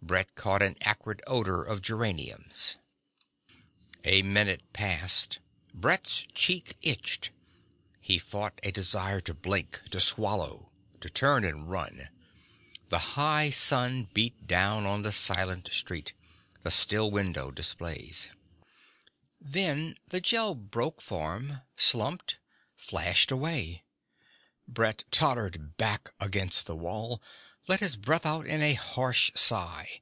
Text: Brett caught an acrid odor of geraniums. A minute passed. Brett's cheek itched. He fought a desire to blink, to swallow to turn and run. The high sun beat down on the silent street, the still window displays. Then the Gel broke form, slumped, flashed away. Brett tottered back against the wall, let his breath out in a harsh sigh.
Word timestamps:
Brett 0.00 0.36
caught 0.36 0.62
an 0.62 0.74
acrid 0.82 1.20
odor 1.26 1.62
of 1.62 1.82
geraniums. 1.82 2.78
A 4.04 4.22
minute 4.22 4.62
passed. 4.72 5.38
Brett's 5.74 6.26
cheek 6.34 6.76
itched. 6.80 7.30
He 8.00 8.16
fought 8.18 8.58
a 8.62 8.70
desire 8.70 9.20
to 9.20 9.34
blink, 9.34 9.82
to 9.90 10.00
swallow 10.00 10.72
to 11.02 11.10
turn 11.10 11.44
and 11.44 11.68
run. 11.68 12.08
The 12.88 12.98
high 13.16 13.50
sun 13.50 14.08
beat 14.14 14.46
down 14.46 14.86
on 14.86 15.02
the 15.02 15.12
silent 15.12 15.68
street, 15.72 16.14
the 16.62 16.70
still 16.70 17.10
window 17.10 17.50
displays. 17.50 18.30
Then 19.38 19.94
the 20.06 20.22
Gel 20.22 20.54
broke 20.54 21.02
form, 21.02 21.62
slumped, 21.76 22.38
flashed 22.76 23.30
away. 23.30 23.84
Brett 24.66 25.04
tottered 25.10 25.76
back 25.76 26.08
against 26.18 26.64
the 26.64 26.76
wall, 26.76 27.20
let 27.66 27.80
his 27.80 27.96
breath 27.96 28.24
out 28.24 28.46
in 28.46 28.62
a 28.62 28.72
harsh 28.72 29.30
sigh. 29.34 30.00